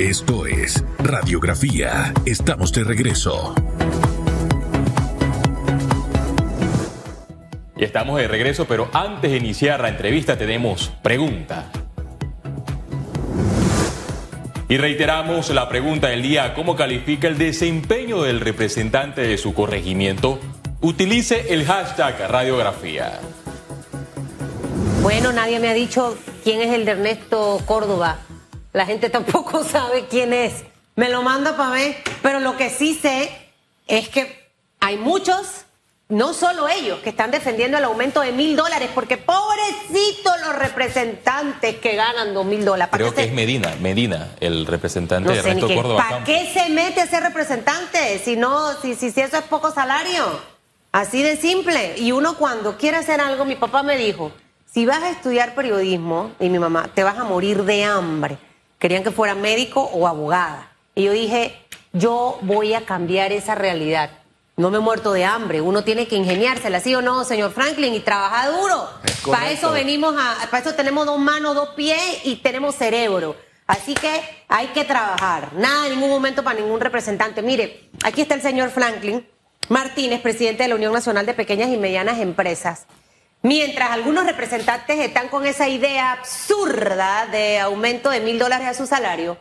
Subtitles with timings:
[0.00, 2.14] Esto es Radiografía.
[2.24, 3.54] Estamos de regreso.
[7.76, 11.70] Y estamos de regreso, pero antes de iniciar la entrevista tenemos pregunta.
[14.70, 20.40] Y reiteramos la pregunta del día, ¿cómo califica el desempeño del representante de su corregimiento?
[20.80, 23.20] Utilice el hashtag radiografía.
[25.02, 28.20] Bueno, nadie me ha dicho quién es el de Ernesto Córdoba.
[28.72, 30.64] La gente tampoco sabe quién es.
[30.96, 31.96] Me lo manda para ver.
[32.22, 33.30] Pero lo que sí sé
[33.86, 35.64] es que hay muchos,
[36.08, 41.76] no solo ellos, que están defendiendo el aumento de mil dólares, porque pobrecitos los representantes
[41.76, 42.92] que ganan dos mil dólares.
[42.92, 46.06] Creo que es Medina, Medina, el representante no de Ernesto Córdoba.
[46.08, 48.18] ¿Para qué se mete ese representante?
[48.24, 50.40] Si no, si, si, si eso es poco salario.
[50.92, 51.94] Así de simple.
[51.98, 54.32] Y uno cuando quiere hacer algo, mi papá me dijo,
[54.72, 58.38] si vas a estudiar periodismo, y mi mamá, te vas a morir de hambre.
[58.80, 60.72] Querían que fuera médico o abogada.
[60.96, 61.54] Y yo dije,
[61.92, 64.10] yo voy a cambiar esa realidad.
[64.56, 65.60] No me he muerto de hambre.
[65.60, 67.94] Uno tiene que ingeniársela, ¿sí o no, señor Franklin?
[67.94, 68.88] Y trabajar duro.
[69.30, 73.36] Para eso venimos a, para eso tenemos dos manos, dos pies y tenemos cerebro.
[73.66, 75.52] Así que hay que trabajar.
[75.54, 77.42] Nada, en ningún momento para ningún representante.
[77.42, 79.26] Mire, aquí está el señor Franklin
[79.68, 82.86] Martínez, presidente de la Unión Nacional de Pequeñas y Medianas Empresas.
[83.42, 88.86] Mientras algunos representantes están con esa idea absurda de aumento de mil dólares a su
[88.86, 89.38] salario,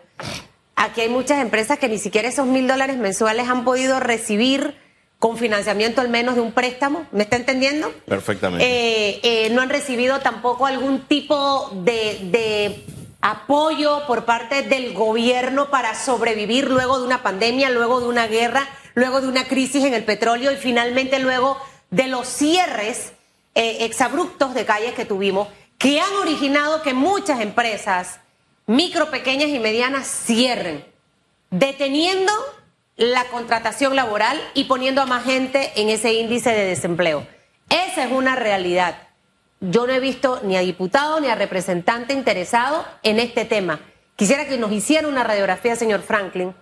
[0.76, 4.78] aquí hay muchas empresas que ni siquiera esos mil dólares mensuales han podido recibir
[5.20, 7.06] con financiamiento al menos de un préstamo.
[7.12, 7.94] ¿Me está entendiendo?
[8.08, 8.66] Perfectamente.
[8.66, 12.86] Eh, eh, no han recibido tampoco algún tipo de, de
[13.20, 18.66] apoyo por parte del gobierno para sobrevivir luego de una pandemia, luego de una guerra,
[18.94, 21.58] luego de una crisis en el petróleo y finalmente luego
[21.92, 23.12] de los cierres
[23.60, 28.22] eh, exabruptos de calles que tuvimos, que han originado que muchas empresas,
[28.68, 30.86] micro, pequeñas y medianas, cierren,
[31.50, 32.32] deteniendo
[32.96, 37.28] la contratación laboral y poniendo a más gente en ese índice de desempleo.
[37.70, 39.10] Esa es una realidad.
[39.60, 43.82] Yo no he visto ni a diputado ni a representante interesado en este tema.
[44.16, 46.56] Quisiera que nos hiciera una radiografía, señor Franklin,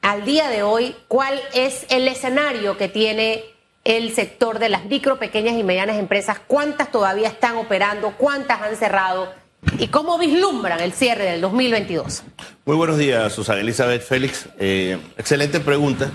[0.00, 3.55] al día de hoy, cuál es el escenario que tiene
[3.86, 8.76] el sector de las micro, pequeñas y medianas empresas, cuántas todavía están operando, cuántas han
[8.76, 9.32] cerrado
[9.78, 12.24] y cómo vislumbran el cierre del 2022.
[12.64, 14.48] Muy buenos días, Susana Elizabeth Félix.
[14.58, 16.10] Eh, excelente pregunta.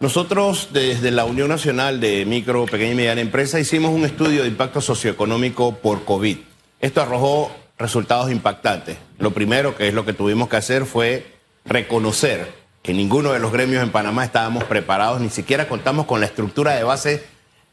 [0.00, 4.48] Nosotros desde la Unión Nacional de Micro, Pequeña y Mediana Empresa hicimos un estudio de
[4.48, 6.38] impacto socioeconómico por COVID.
[6.80, 8.98] Esto arrojó resultados impactantes.
[9.18, 11.24] Lo primero, que es lo que tuvimos que hacer, fue
[11.64, 16.26] reconocer que ninguno de los gremios en Panamá estábamos preparados, ni siquiera contamos con la
[16.26, 17.24] estructura de base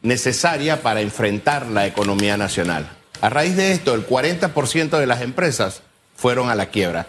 [0.01, 2.89] necesaria para enfrentar la economía nacional.
[3.19, 5.81] A raíz de esto, el 40% de las empresas
[6.15, 7.07] fueron a la quiebra,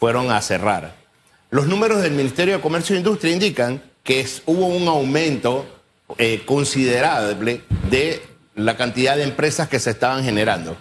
[0.00, 0.94] fueron a cerrar.
[1.50, 5.66] Los números del Ministerio de Comercio e Industria indican que hubo un aumento
[6.16, 8.22] eh, considerable de
[8.54, 10.74] la cantidad de empresas que se estaban generando.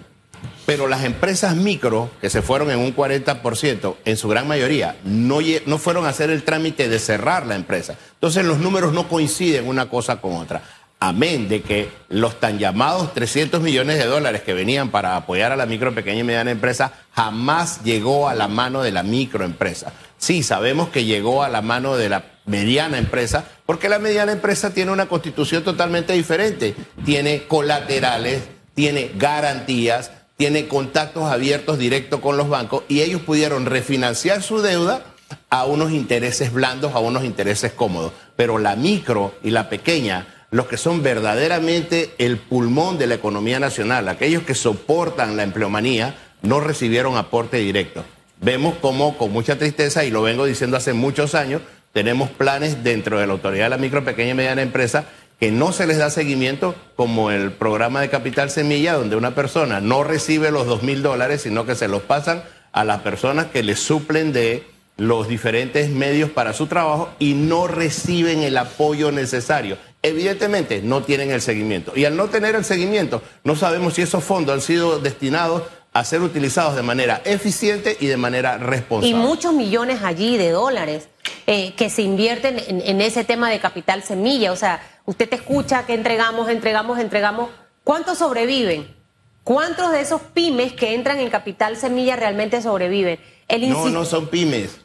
[0.71, 5.39] Pero las empresas micro, que se fueron en un 40%, en su gran mayoría, no,
[5.65, 7.97] no fueron a hacer el trámite de cerrar la empresa.
[8.13, 10.63] Entonces los números no coinciden una cosa con otra.
[11.01, 15.57] Amén de que los tan llamados 300 millones de dólares que venían para apoyar a
[15.57, 19.91] la micro, pequeña y mediana empresa jamás llegó a la mano de la microempresa.
[20.19, 24.73] Sí, sabemos que llegó a la mano de la mediana empresa, porque la mediana empresa
[24.73, 26.75] tiene una constitución totalmente diferente.
[27.03, 28.43] Tiene colaterales,
[28.73, 30.11] tiene garantías,
[30.41, 35.03] tiene contactos abiertos directos con los bancos y ellos pudieron refinanciar su deuda
[35.51, 38.11] a unos intereses blandos, a unos intereses cómodos.
[38.35, 43.59] Pero la micro y la pequeña, los que son verdaderamente el pulmón de la economía
[43.59, 48.03] nacional, aquellos que soportan la empleomanía, no recibieron aporte directo.
[48.41, 51.61] Vemos cómo, con mucha tristeza, y lo vengo diciendo hace muchos años,
[51.93, 55.05] tenemos planes dentro de la Autoridad de la Micro, Pequeña y Mediana Empresa
[55.41, 59.81] que no se les da seguimiento, como el programa de Capital Semilla, donde una persona
[59.81, 63.63] no recibe los dos mil dólares, sino que se los pasan a las personas que
[63.63, 64.63] les suplen de
[64.97, 69.79] los diferentes medios para su trabajo y no reciben el apoyo necesario.
[70.03, 71.93] Evidentemente no tienen el seguimiento.
[71.95, 76.03] Y al no tener el seguimiento, no sabemos si esos fondos han sido destinados a
[76.03, 79.09] ser utilizados de manera eficiente y de manera responsable.
[79.09, 81.07] Y muchos millones allí de dólares
[81.51, 84.53] eh, que se invierten en, en ese tema de capital semilla.
[84.53, 87.49] O sea, usted te escucha que entregamos, entregamos, entregamos.
[87.83, 88.95] ¿Cuántos sobreviven?
[89.43, 93.19] ¿Cuántos de esos pymes que entran en capital semilla realmente sobreviven?
[93.49, 94.79] El No, no son pymes.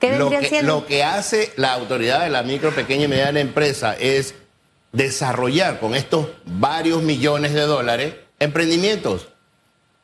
[0.00, 0.80] ¿Qué Lo vendrían que, siendo?
[0.80, 4.34] lo que hace la autoridad de la micro, pequeña y mediana empresa es
[4.90, 9.28] desarrollar con estos varios millones de dólares emprendimientos.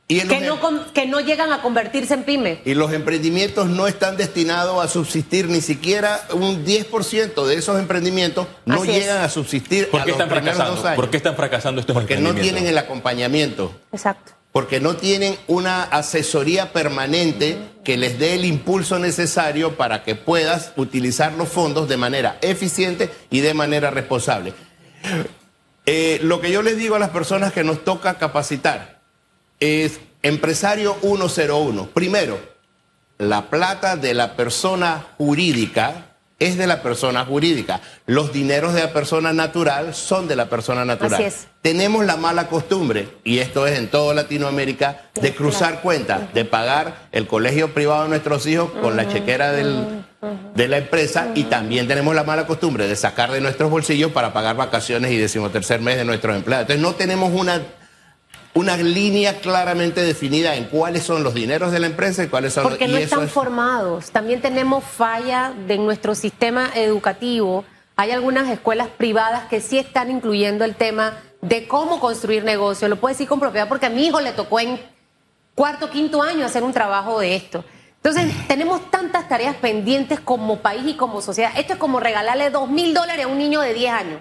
[0.08, 2.58] Y que, no, em- con- que no llegan a convertirse en pymes.
[2.64, 8.46] Y los emprendimientos no están destinados a subsistir, ni siquiera un 10% de esos emprendimientos
[8.66, 8.98] no Así es.
[9.00, 10.76] llegan a subsistir ¿Por a los están fracasando?
[10.76, 10.96] dos años.
[10.96, 12.54] ¿Por qué están fracasando estos Porque no emprendimientos?
[12.54, 14.30] tienen el acompañamiento, Exacto.
[14.52, 20.70] porque no tienen una asesoría permanente que les dé el impulso necesario para que puedas
[20.76, 24.52] utilizar los fondos de manera eficiente y de manera responsable.
[25.84, 28.95] Eh, lo que yo les digo a las personas que nos toca capacitar
[29.60, 31.86] es empresario 101.
[31.94, 32.38] Primero,
[33.18, 36.02] la plata de la persona jurídica
[36.38, 37.80] es de la persona jurídica.
[38.04, 41.14] Los dineros de la persona natural son de la persona natural.
[41.14, 41.46] Así es.
[41.62, 47.08] Tenemos la mala costumbre, y esto es en toda Latinoamérica, de cruzar cuentas, de pagar
[47.12, 50.04] el colegio privado de nuestros hijos con la chequera del-
[50.54, 54.32] de la empresa y también tenemos la mala costumbre de sacar de nuestros bolsillos para
[54.32, 56.64] pagar vacaciones y decimotercer mes de nuestros empleados.
[56.64, 57.62] Entonces no tenemos una
[58.56, 62.64] una línea claramente definida en cuáles son los dineros de la empresa y cuáles son
[62.64, 64.10] los Porque no están es- formados.
[64.10, 67.64] También tenemos falla de nuestro sistema educativo.
[67.96, 72.88] Hay algunas escuelas privadas que sí están incluyendo el tema de cómo construir negocio.
[72.88, 74.80] Lo puedo decir con propiedad porque a mi hijo le tocó en
[75.54, 77.64] cuarto, quinto año hacer un trabajo de esto.
[78.02, 81.50] Entonces, tenemos tantas tareas pendientes como país y como sociedad.
[81.56, 84.20] Esto es como regalarle dos mil dólares a un niño de 10 años.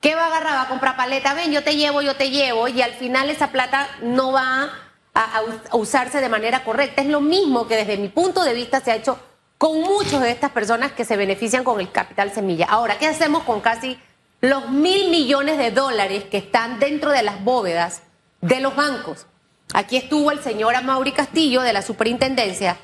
[0.00, 0.54] ¿Qué va a agarrar?
[0.54, 3.48] Va a comprar paleta, ven, yo te llevo, yo te llevo, y al final esa
[3.52, 4.70] plata no va
[5.12, 7.02] a, a us- a usarse de manera correcta.
[7.02, 9.18] Es lo mismo que desde mi punto de vista se ha hecho
[9.58, 12.66] con muchas de estas personas que se benefician con el capital semilla.
[12.70, 13.98] Ahora, ¿qué hacemos con casi
[14.40, 18.02] los mil millones de dólares que están dentro de las bóvedas
[18.40, 19.26] de los bancos?
[19.74, 22.78] Aquí estuvo el señor Amaury Castillo de la superintendencia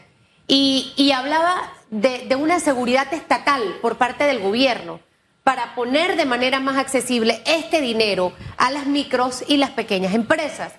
[0.47, 5.01] y, hablaba de una seguridad estatal por parte del gobierno
[5.47, 10.73] para poner de manera más accesible este dinero a las micros y las pequeñas empresas.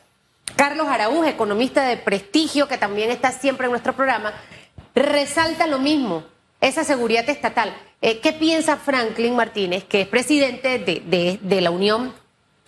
[0.58, 4.34] Carlos Araúz, economista de prestigio, que también está siempre en nuestro programa,
[4.94, 6.26] resalta lo mismo,
[6.60, 7.74] esa seguridad estatal.
[8.02, 12.14] Eh, ¿Qué piensa Franklin Martínez, que es presidente de, la Unión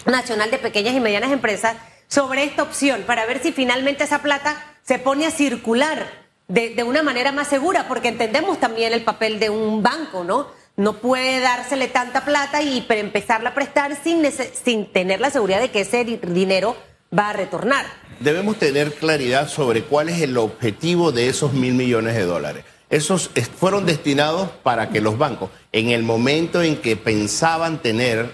[0.05, 1.75] Nacional de Pequeñas y Medianas Empresas,
[2.07, 6.07] sobre esta opción, para ver si finalmente esa plata se pone a circular
[6.47, 7.89] de una manera más segura?
[7.89, 10.58] Porque entendemos también el papel de un banco, ¿no?
[10.79, 14.23] No puede dársele tanta plata y empezarla a prestar sin,
[14.63, 16.77] sin tener la seguridad de que ese di- dinero
[17.17, 17.85] va a retornar.
[18.21, 22.63] Debemos tener claridad sobre cuál es el objetivo de esos mil millones de dólares.
[22.89, 28.31] Esos es- fueron destinados para que los bancos, en el momento en que pensaban tener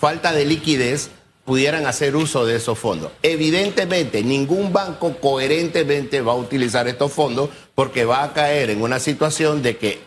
[0.00, 1.10] falta de liquidez,
[1.44, 3.12] pudieran hacer uso de esos fondos.
[3.22, 8.98] Evidentemente, ningún banco coherentemente va a utilizar estos fondos porque va a caer en una
[9.00, 10.05] situación de que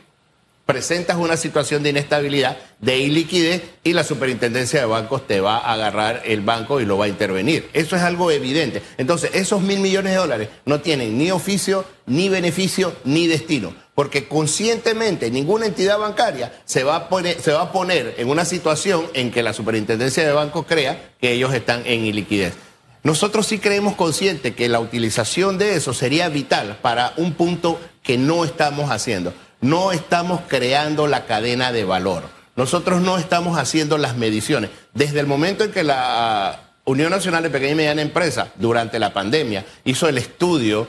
[0.70, 5.74] presentas una situación de inestabilidad, de iliquidez y la superintendencia de bancos te va a
[5.74, 7.68] agarrar el banco y lo va a intervenir.
[7.74, 8.84] Eso es algo evidente.
[9.00, 13.74] Entonces, esos mil millones de dólares no tienen ni oficio, ni beneficio, ni destino.
[13.96, 18.46] Porque conscientemente ninguna entidad bancaria se va, a poner, se va a poner en una
[18.46, 22.54] situación en que la superintendencia de bancos crea que ellos están en iliquidez.
[23.02, 28.20] Nosotros sí creemos consciente que la utilización de eso sería vital para un punto que
[28.20, 29.34] no estamos haciendo.
[29.62, 32.24] No estamos creando la cadena de valor.
[32.56, 34.70] Nosotros no estamos haciendo las mediciones.
[34.94, 39.14] Desde el momento en que la Unión Nacional de Pequeña y Mediana Empresa, durante la
[39.14, 40.88] pandemia, hizo el estudio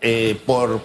[0.00, 0.82] eh, por,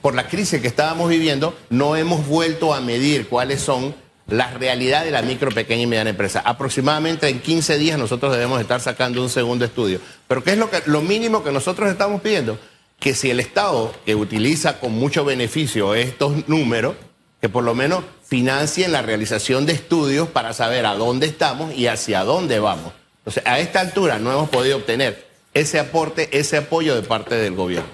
[0.00, 3.94] por la crisis que estábamos viviendo, no hemos vuelto a medir cuáles son
[4.28, 6.42] las realidades de la micro, pequeña y mediana empresa.
[6.44, 10.00] Aproximadamente en 15 días nosotros debemos estar sacando un segundo estudio.
[10.26, 12.58] Pero ¿qué es lo mínimo que nosotros estamos pidiendo?
[12.98, 16.96] Que si el Estado, que utiliza con mucho beneficio estos números,
[17.40, 21.86] que por lo menos financien la realización de estudios para saber a dónde estamos y
[21.86, 22.92] hacia dónde vamos.
[23.18, 27.54] Entonces, a esta altura no hemos podido obtener ese aporte, ese apoyo de parte del
[27.54, 27.88] gobierno.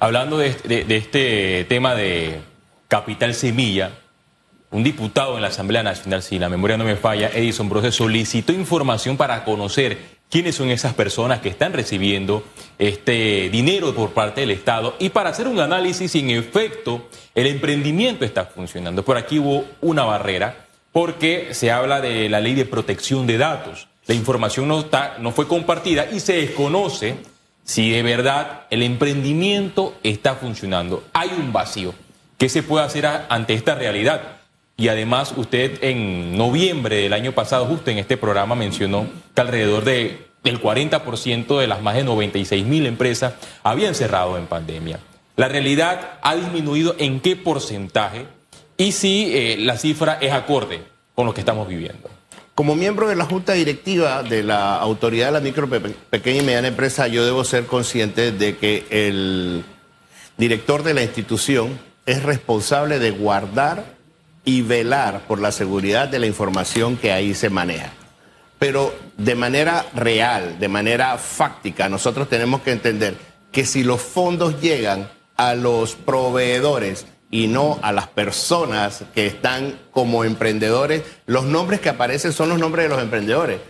[0.00, 2.40] Hablando de, de- este tema de
[2.88, 3.92] capital semilla,
[4.70, 8.52] un diputado en la Asamblea Nacional, si la memoria no me falla, Edison Brose, solicitó
[8.52, 9.98] información para conocer
[10.30, 12.44] quiénes son esas personas que están recibiendo
[12.78, 17.46] este dinero por parte del Estado y para hacer un análisis si en efecto el
[17.46, 19.04] emprendimiento está funcionando.
[19.04, 23.88] Por aquí hubo una barrera porque se habla de la ley de protección de datos.
[24.06, 27.16] La información no, está, no fue compartida y se desconoce
[27.64, 31.04] si de verdad el emprendimiento está funcionando.
[31.12, 31.94] Hay un vacío.
[32.38, 34.38] ¿Qué se puede hacer ante esta realidad?
[34.76, 39.84] Y además usted en noviembre del año pasado, justo en este programa, mencionó que alrededor
[39.84, 44.98] de, del 40% de las más de 96 mil empresas habían cerrado en pandemia.
[45.36, 48.26] ¿La realidad ha disminuido en qué porcentaje?
[48.76, 50.82] Y si eh, la cifra es acorde
[51.14, 52.10] con lo que estamos viviendo.
[52.54, 56.68] Como miembro de la Junta Directiva de la Autoridad de la Micro, Pequeña y Mediana
[56.68, 59.64] Empresa, yo debo ser consciente de que el
[60.36, 63.93] director de la institución es responsable de guardar
[64.44, 67.92] y velar por la seguridad de la información que ahí se maneja.
[68.58, 73.16] Pero de manera real, de manera fáctica, nosotros tenemos que entender
[73.52, 79.80] que si los fondos llegan a los proveedores y no a las personas que están
[79.90, 83.60] como emprendedores, los nombres que aparecen son los nombres de los emprendedores.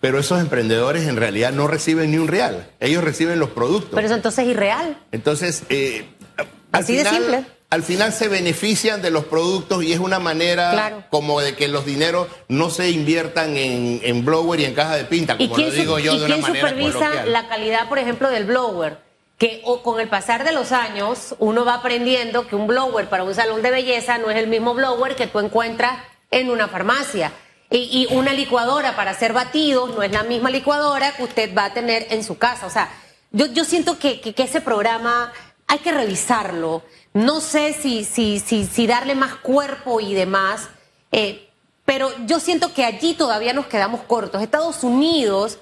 [0.00, 2.70] Pero esos emprendedores en realidad no reciben ni un real.
[2.80, 3.92] Ellos reciben los productos.
[3.94, 4.98] Pero eso entonces es irreal.
[5.12, 6.04] Entonces, eh,
[6.72, 11.40] Así de simple al final se benefician de los productos y es una manera como
[11.40, 15.56] de que los dineros no se inviertan en, blower y en caja de pinta, como
[15.56, 18.98] lo digo yo de una manera ¿Y quién supervisa la calidad, por ejemplo, del blower?
[19.38, 23.34] Que con el pasar de los años uno va aprendiendo que un blower para un
[23.34, 25.98] salón de belleza no es el mismo blower que tú encuentras
[26.30, 27.32] en una farmacia.
[27.70, 31.74] Y, una licuadora para hacer batidos no es la misma licuadora que usted va a
[31.74, 32.66] tener en su casa.
[32.66, 32.88] O sea,
[33.32, 35.32] yo, yo siento que, que ese programa
[35.66, 36.84] hay que revisarlo.
[37.14, 40.68] No sé si, darle más cuerpo y demás,
[41.12, 41.48] eh,
[41.84, 44.42] pero yo siento que allí todavía nos quedamos cortos.
[44.42, 45.58] Estados Unidos,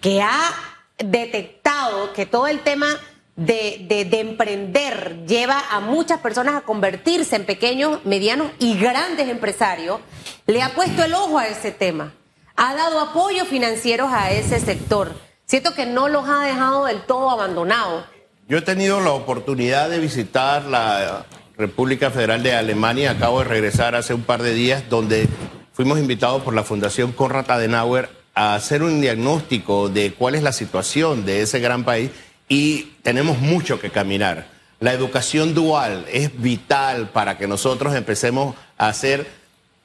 [0.00, 0.50] que ha
[0.98, 2.88] detectado que todo el tema
[3.36, 10.00] de, de, emprender lleva a muchas personas a convertirse en pequeños, medianos y grandes empresarios,
[10.46, 12.12] le ha puesto el ojo a ese tema.
[12.56, 15.14] Ha dado apoyo financieros a ese sector.
[15.46, 18.04] Siento que no los ha dejado del todo abandonados.
[18.48, 21.26] Yo he tenido la oportunidad de visitar la
[21.58, 25.28] República Federal de Alemania, acabo de regresar hace un par de días, donde
[25.74, 30.52] fuimos invitados por la Fundación Konrad Adenauer a hacer un diagnóstico de cuál es la
[30.52, 32.10] situación de ese gran país
[32.48, 34.46] y tenemos mucho que caminar.
[34.80, 39.26] La educación dual es vital para que nosotros empecemos a hacer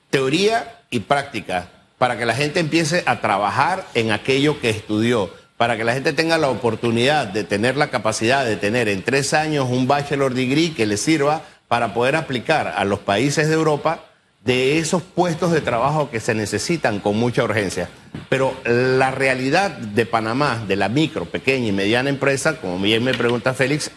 [0.09, 1.67] teoría y práctica,
[1.97, 6.13] para que la gente empiece a trabajar en aquello que estudió para que la gente
[6.13, 10.73] tenga la oportunidad de tener la capacidad de tener en tres años un bachelor degree
[10.73, 14.05] que le sirva para poder aplicar a los países de Europa
[14.43, 17.89] de esos puestos de trabajo que se necesitan con mucha urgencia.
[18.29, 23.13] Pero la realidad de Panamá, de la micro, pequeña y mediana empresa, como bien me
[23.13, 23.91] pregunta Félix,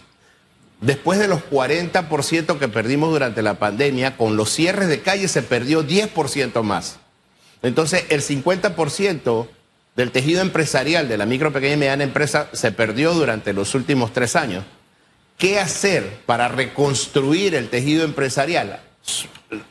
[0.80, 5.42] después de los 40% que perdimos durante la pandemia, con los cierres de calle se
[5.42, 6.98] perdió 10% más.
[7.62, 9.48] Entonces, el 50%
[9.96, 14.12] del tejido empresarial de la micro, pequeña y mediana empresa se perdió durante los últimos
[14.12, 14.64] tres años.
[15.38, 18.80] ¿Qué hacer para reconstruir el tejido empresarial?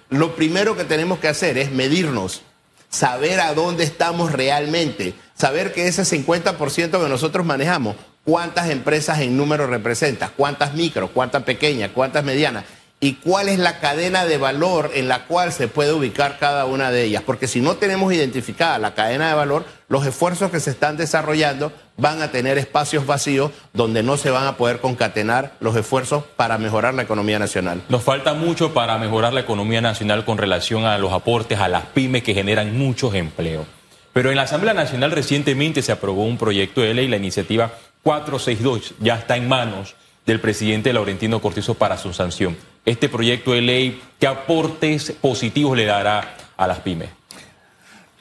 [0.10, 2.42] Lo primero que tenemos que hacer es medirnos,
[2.90, 9.38] saber a dónde estamos realmente, saber que ese 50% que nosotros manejamos, cuántas empresas en
[9.38, 12.66] número representa, cuántas micro, cuántas pequeñas, cuántas medianas
[13.06, 16.90] y cuál es la cadena de valor en la cual se puede ubicar cada una
[16.90, 17.22] de ellas.
[17.24, 21.72] Porque si no tenemos identificada la cadena de valor, los esfuerzos que se están desarrollando
[21.98, 26.58] van a tener espacios vacíos donde no se van a poder concatenar los esfuerzos para
[26.58, 27.84] mejorar la economía nacional.
[27.90, 31.86] Nos falta mucho para mejorar la economía nacional con relación a los aportes a las
[31.86, 33.68] pymes que generan muchos empleos.
[34.14, 37.72] Pero en la Asamblea Nacional recientemente se aprobó un proyecto de ley, la iniciativa
[38.02, 39.94] 462, ya está en manos
[40.26, 42.58] del presidente Laurentino Cortizo para su sanción.
[42.86, 47.10] Este proyecto de ley, ¿qué aportes positivos le dará a las pymes?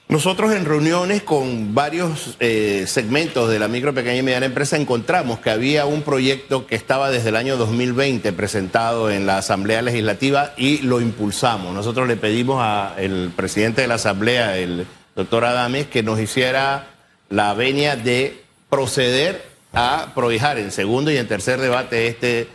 [0.08, 5.38] Nosotros en reuniones con varios eh, segmentos de la micro, pequeña y mediana empresa encontramos
[5.40, 10.54] que había un proyecto que estaba desde el año 2020 presentado en la Asamblea Legislativa
[10.56, 11.74] y lo impulsamos.
[11.74, 16.86] Nosotros le pedimos al presidente de la Asamblea, el doctor Adames, que nos hiciera
[17.28, 22.48] la venia de proceder a prohijar en segundo y en tercer debate este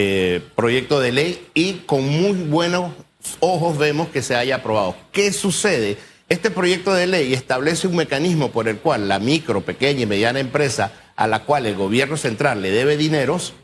[0.00, 2.92] eh, proyecto de ley y con muy buenos
[3.40, 4.94] ojos vemos que se haya aprobado.
[5.10, 5.98] ¿Qué sucede?
[6.28, 10.38] Este proyecto de ley establece un mecanismo por el cual la micro, pequeña y mediana
[10.38, 13.54] empresa a la cual el gobierno central le debe dineros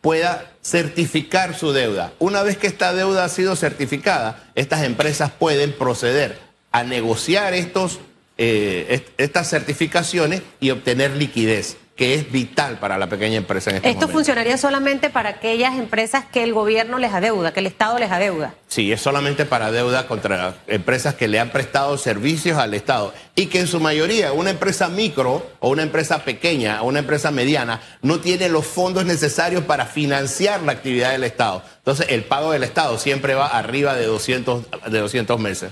[0.00, 2.12] pueda certificar su deuda.
[2.20, 6.38] Una vez que esta deuda ha sido certificada, estas empresas pueden proceder
[6.70, 7.98] a negociar estos,
[8.38, 13.90] eh, estas certificaciones y obtener liquidez que es vital para la pequeña empresa en este
[13.90, 18.10] Esto funcionaría solamente para aquellas empresas que el gobierno les adeuda, que el Estado les
[18.10, 18.54] adeuda.
[18.68, 23.48] Sí, es solamente para deuda contra empresas que le han prestado servicios al Estado y
[23.48, 27.82] que en su mayoría una empresa micro o una empresa pequeña o una empresa mediana
[28.00, 31.62] no tiene los fondos necesarios para financiar la actividad del Estado.
[31.80, 35.70] Entonces el pago del Estado siempre va arriba de 200, de 200 meses.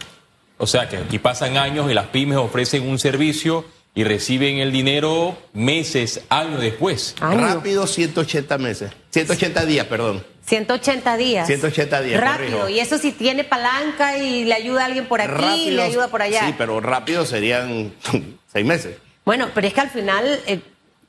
[0.58, 3.64] O sea que aquí pasan años y las pymes ofrecen un servicio
[3.98, 7.16] y reciben el dinero meses, años después.
[7.18, 8.92] Rápido, 180 meses.
[9.10, 10.24] 180 días, perdón.
[10.46, 11.48] 180 días.
[11.48, 12.20] 180 días.
[12.20, 12.60] Rápido.
[12.60, 12.68] corrijo.
[12.68, 16.06] Y eso si tiene palanca y le ayuda a alguien por aquí, Rápido, le ayuda
[16.06, 16.46] por allá.
[16.46, 17.92] Sí, pero rápido serían
[18.52, 18.98] seis meses.
[19.24, 20.60] Bueno, pero es que al final, eh,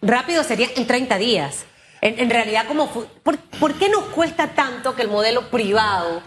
[0.01, 1.65] rápido sería en 30 días.
[2.01, 2.91] En, en realidad, como
[3.21, 6.23] ¿por, por qué nos cuesta tanto que el modelo privado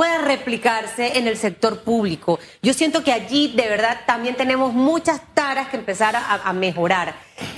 [0.00, 2.40] pueda replicarse en el sector público?
[2.62, 7.14] Yo siento que allí de verdad también tenemos muchas taras que empezar a, a mejorar.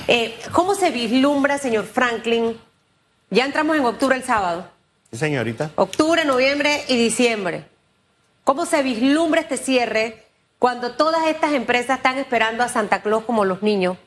[0.08, 2.58] Eh, ¿Cómo se vislumbra, señor Franklin?
[3.30, 4.68] Ya entramos en octubre el sábado.
[5.12, 5.70] Sí, señorita.
[5.76, 7.64] Octubre, noviembre y diciembre.
[8.42, 10.26] ¿Cómo se vislumbra este cierre
[10.58, 13.98] cuando todas estas empresas están esperando a Santa Claus como los niños?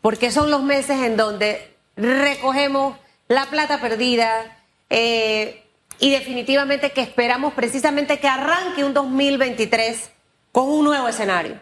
[0.00, 4.58] Porque son los meses en donde recogemos la plata perdida
[4.90, 5.63] eh,
[6.00, 10.10] y definitivamente que esperamos precisamente que arranque un 2023
[10.52, 11.58] con un nuevo escenario.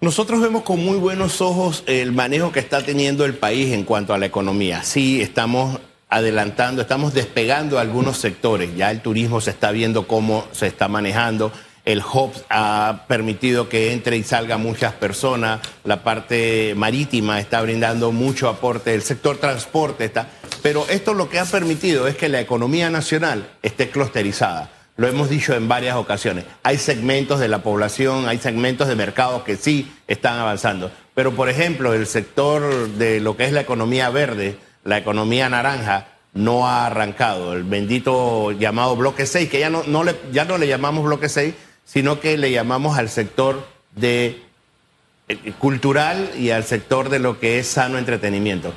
[0.00, 4.12] Nosotros vemos con muy buenos ojos el manejo que está teniendo el país en cuanto
[4.12, 4.82] a la economía.
[4.82, 8.76] Sí, estamos adelantando, estamos despegando algunos sectores.
[8.76, 11.52] Ya el turismo se está viendo cómo se está manejando.
[11.84, 15.60] El hub ha permitido que entre y salga muchas personas.
[15.84, 18.94] La parte marítima está brindando mucho aporte.
[18.94, 20.28] El sector transporte está.
[20.64, 24.70] Pero esto lo que ha permitido es que la economía nacional esté clusterizada.
[24.96, 26.46] Lo hemos dicho en varias ocasiones.
[26.62, 30.90] Hay segmentos de la población, hay segmentos de mercados que sí están avanzando.
[31.14, 36.06] Pero, por ejemplo, el sector de lo que es la economía verde, la economía naranja,
[36.32, 37.52] no ha arrancado.
[37.52, 41.52] El bendito llamado bloque 6, que ya no, le, llamamos bloque 6,
[41.84, 43.68] sino que le llamamos al sector
[44.00, 44.40] eh,
[45.58, 48.72] cultural y al sector de lo que es sano entretenimiento.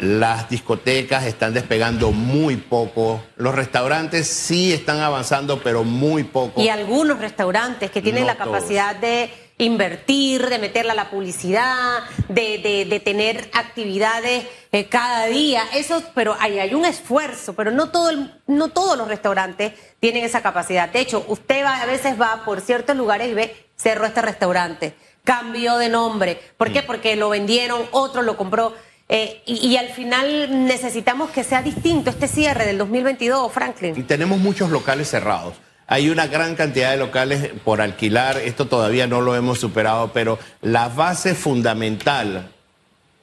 [0.00, 3.22] Las discotecas están despegando muy poco.
[3.36, 6.58] Los restaurantes sí están avanzando, pero muy poco.
[6.62, 11.98] Y algunos restaurantes que tienen No la capacidad de invertir, de meterla a la publicidad,
[12.28, 15.64] de, de- de tener actividades eh, cada día.
[15.74, 20.24] Eso, pero ahí hay un esfuerzo, pero no, todo el- no todos los restaurantes tienen
[20.24, 20.88] esa capacidad.
[20.88, 24.94] De hecho, usted va, a veces va por ciertos lugares y ve, cerró este restaurante,
[25.24, 26.40] cambió de nombre.
[26.56, 26.72] ¿Por Mm.
[26.72, 26.82] qué?
[26.82, 28.74] Porque lo vendieron, otro lo compró.
[29.12, 33.98] Eh, y, y al final necesitamos que sea distinto este cierre del 2022, Franklin.
[33.98, 35.54] Y tenemos muchos locales cerrados.
[35.88, 38.36] Hay una gran cantidad de locales por alquilar.
[38.36, 42.52] Esto todavía no lo hemos superado, pero la base fundamental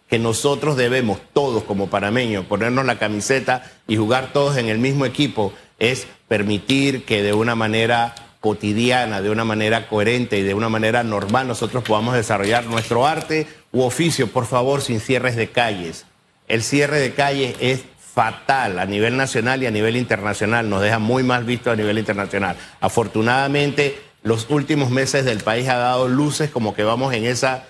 [0.09, 5.05] que nosotros debemos, todos como panameños, ponernos la camiseta y jugar todos en el mismo
[5.05, 10.67] equipo, es permitir que de una manera cotidiana, de una manera coherente y de una
[10.69, 16.05] manera normal nosotros podamos desarrollar nuestro arte u oficio, por favor, sin cierres de calles.
[16.47, 20.97] El cierre de calles es fatal a nivel nacional y a nivel internacional, nos deja
[20.97, 22.55] muy mal visto a nivel internacional.
[22.79, 27.65] Afortunadamente, los últimos meses del país ha dado luces como que vamos en esa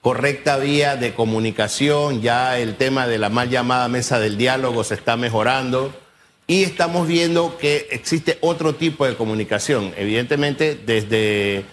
[0.00, 4.94] correcta vía de comunicación, ya el tema de la mal llamada mesa del diálogo se
[4.94, 5.94] está mejorando
[6.48, 9.94] y estamos viendo que existe otro tipo de comunicación.
[9.96, 11.64] Evidentemente, desde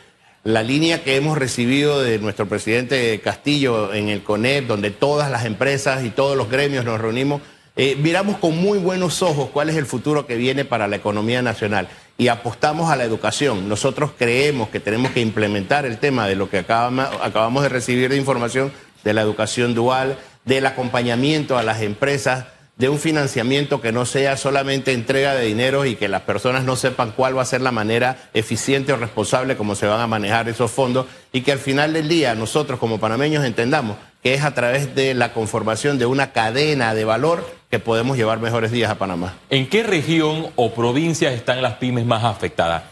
[0.44, 5.46] la línea que hemos recibido de nuestro presidente Castillo en el CONEP, donde todas las
[5.46, 7.42] empresas y todos los gremios nos reunimos,
[7.76, 11.42] eh, miramos con muy buenos ojos cuál es el futuro que viene para la economía
[11.42, 13.70] nacional y apostamos a la educación.
[13.70, 18.10] Nosotros creemos que tenemos que implementar el tema de lo que acabamos, acabamos de recibir
[18.10, 18.72] de información
[19.04, 22.48] de la educación dual, del acompañamiento a las empresas,
[22.80, 26.78] de un financiamiento que no sea solamente entrega de dinero y que las personas no
[26.78, 30.48] sepan cuál va a ser la manera eficiente o responsable como se van a manejar
[30.48, 34.54] esos fondos y que al final del día nosotros como panameños entendamos que es a
[34.54, 38.98] través de la conformación de una cadena de valor que podemos llevar mejores días a
[38.98, 39.36] Panamá.
[39.50, 42.84] ¿En qué región o provincias están las pymes más afectadas?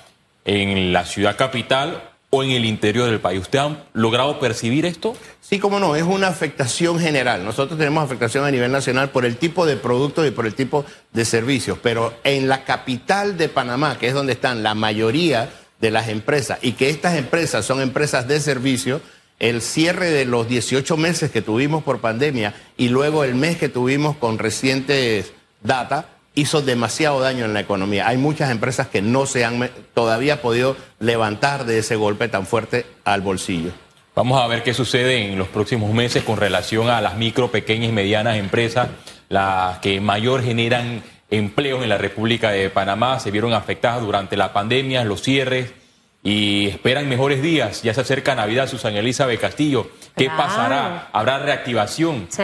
[0.44, 3.42] ¿En la ciudad capital o en el interior del país?
[3.42, 5.16] ¿Usted ha logrado percibir esto?
[5.42, 7.46] Sí, como no, es una afectación general.
[7.46, 10.86] Nosotros tenemos afectación a nivel nacional por el tipo de productos y por el tipo
[11.14, 15.92] de servicios, pero en la capital de Panamá, que es donde están la mayoría de
[15.92, 19.02] las empresas, y que estas empresas son empresas de servicio,
[19.40, 23.70] el cierre de los 18 meses que tuvimos por pandemia y luego el mes que
[23.70, 28.08] tuvimos con recientes data, hizo demasiado daño en la economía.
[28.08, 32.86] Hay muchas empresas que no se han todavía podido levantar de ese golpe tan fuerte
[33.06, 33.72] al bolsillo.
[34.16, 37.90] Vamos a ver qué sucede en los próximos meses con relación a las micro, pequeñas
[37.90, 38.88] y medianas empresas,
[39.30, 44.54] las que mayor generan empleos en la República de Panamá, se vieron afectadas durante la
[44.54, 45.74] pandemia, los cierres
[46.24, 47.82] y esperan mejores días.
[47.82, 49.90] Ya se acerca Navidad, Susana Elizabeth Castillo.
[50.16, 50.38] ¿Qué Claro.
[50.38, 51.10] pasará?
[51.14, 52.28] ¿Habrá reactivación?
[52.30, 52.44] Sí.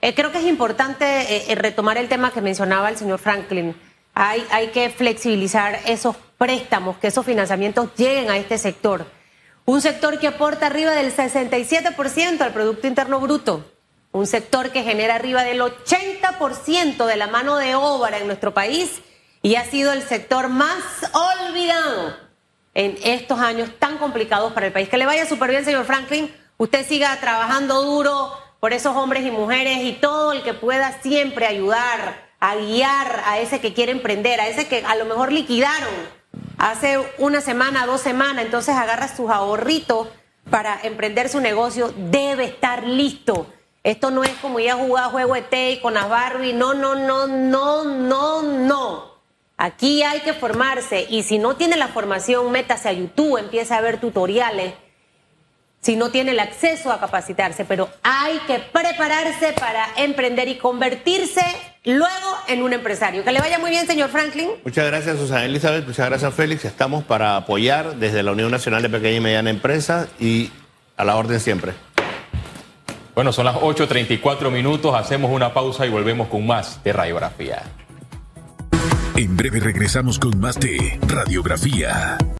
[0.00, 3.74] Eh, creo que es importante eh, eh, retomar el tema que mencionaba el señor Franklin.
[4.14, 9.06] Hay, hay que flexibilizar esos préstamos, que esos financiamientos lleguen a este sector.
[9.64, 13.72] Un sector que aporta arriba del 67% al Producto Interno Bruto.
[14.12, 19.02] un sector que genera arriba del 80% de la mano de obra en nuestro país
[19.42, 20.82] y ha sido el sector más
[21.12, 22.16] olvidado
[22.74, 24.88] en estos años tan complicados para el país.
[24.88, 26.34] Que le vaya súper bien, señor Franklin.
[26.56, 31.46] Usted siga trabajando duro por esos hombres y mujeres y todo el que pueda siempre
[31.46, 35.88] ayudar a guiar a ese que quiere emprender, a ese que a lo mejor liquidaron
[36.56, 40.08] hace una semana, dos semanas, entonces agarra sus ahorritos
[40.50, 43.46] para emprender su negocio, debe estar listo.
[43.84, 46.94] Esto no es como ir a jugar juego de té con las Barbie, no, no,
[46.94, 49.18] no, no, no, no.
[49.56, 53.80] Aquí hay que formarse y si no tiene la formación, métase a YouTube, empieza a
[53.80, 54.74] ver tutoriales
[55.80, 61.42] si no tiene el acceso a capacitarse, pero hay que prepararse para emprender y convertirse
[61.84, 63.24] luego en un empresario.
[63.24, 64.50] Que le vaya muy bien, señor Franklin.
[64.64, 65.86] Muchas gracias, Susana Elizabeth.
[65.86, 66.64] Muchas gracias, Félix.
[66.64, 70.50] Estamos para apoyar desde la Unión Nacional de Pequeña y Mediana Empresa y
[70.96, 71.72] a la orden siempre.
[73.14, 77.62] Bueno, son las 8.34 minutos, hacemos una pausa y volvemos con más de radiografía.
[79.16, 82.16] En breve regresamos con más de radiografía.